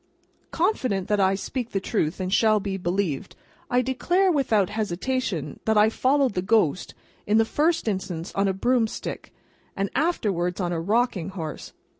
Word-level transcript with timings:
Confident 0.49 1.07
that 1.09 1.19
I 1.19 1.35
speak 1.35 1.73
the 1.73 1.79
truth 1.79 2.19
and 2.19 2.33
shall 2.33 2.59
be 2.59 2.75
believed, 2.75 3.35
I 3.69 3.83
declare 3.83 4.31
without 4.31 4.71
hesitation 4.71 5.59
that 5.65 5.77
I 5.77 5.91
followed 5.91 6.33
the 6.33 6.41
ghost, 6.41 6.95
in 7.27 7.37
the 7.37 7.45
first 7.45 7.87
instance 7.87 8.33
on 8.33 8.47
a 8.47 8.53
broom 8.53 8.87
stick, 8.87 9.31
and 9.75 9.91
afterwards 9.93 10.59
on 10.59 10.71
a 10.71 10.81
rocking 10.81 11.29
horse. 11.29 11.73